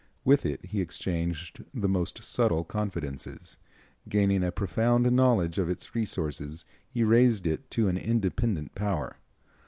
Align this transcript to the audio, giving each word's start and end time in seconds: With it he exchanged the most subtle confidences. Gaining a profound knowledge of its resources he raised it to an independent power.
With 0.25 0.47
it 0.47 0.65
he 0.65 0.81
exchanged 0.81 1.63
the 1.75 1.87
most 1.87 2.23
subtle 2.23 2.63
confidences. 2.63 3.57
Gaining 4.09 4.43
a 4.43 4.51
profound 4.51 5.11
knowledge 5.11 5.59
of 5.59 5.69
its 5.69 5.93
resources 5.93 6.65
he 6.89 7.03
raised 7.03 7.45
it 7.45 7.69
to 7.69 7.87
an 7.87 7.97
independent 7.99 8.73
power. 8.73 9.17